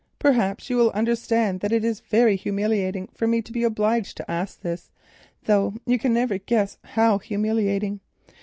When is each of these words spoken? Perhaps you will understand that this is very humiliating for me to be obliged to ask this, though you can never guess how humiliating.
Perhaps 0.17 0.67
you 0.67 0.77
will 0.77 0.89
understand 0.93 1.59
that 1.59 1.69
this 1.69 1.83
is 1.83 1.99
very 1.99 2.35
humiliating 2.35 3.07
for 3.13 3.27
me 3.27 3.39
to 3.43 3.51
be 3.51 3.63
obliged 3.63 4.17
to 4.17 4.31
ask 4.31 4.59
this, 4.61 4.89
though 5.43 5.75
you 5.85 5.99
can 5.99 6.11
never 6.11 6.39
guess 6.39 6.79
how 6.83 7.19
humiliating. 7.19 7.99